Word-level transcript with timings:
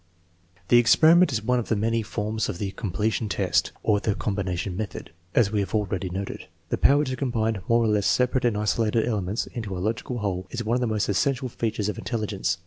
The 0.69 0.79
experiment 0.79 1.31
is 1.31 1.43
one 1.43 1.59
of 1.59 1.67
the 1.69 1.75
many 1.75 2.01
forms 2.01 2.49
of 2.49 2.57
the" 2.57 2.71
com 2.71 2.89
pletion 2.91 3.29
test," 3.29 3.71
or" 3.83 3.99
the 3.99 4.15
combination 4.15 4.75
method.'* 4.75 5.11
As 5.35 5.51
we 5.51 5.59
have 5.59 5.75
already 5.75 6.09
noted, 6.09 6.47
the 6.69 6.77
power 6.79 7.03
to 7.03 7.15
combine 7.15 7.61
more 7.67 7.83
or 7.83 7.87
less 7.87 8.07
separate 8.07 8.43
and 8.45 8.57
isolated 8.57 9.05
elements 9.07 9.45
into 9.45 9.77
a 9.77 9.77
logical 9.77 10.17
whole 10.17 10.47
is 10.49 10.63
one 10.63 10.73
of 10.73 10.81
the 10.81 10.87
most 10.87 11.07
essential 11.07 11.49
features 11.49 11.87
of 11.87 11.99
intelligence. 11.99 12.57